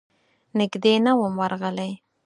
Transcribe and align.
نږدې 0.57 0.93
نه 1.05 1.11
وم 1.19 1.33
ورغلی. 1.41 1.91